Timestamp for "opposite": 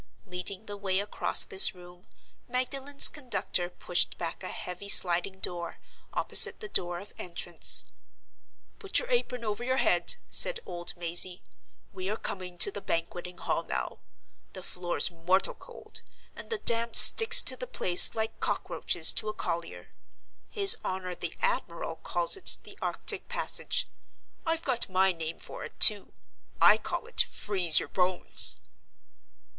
6.11-6.59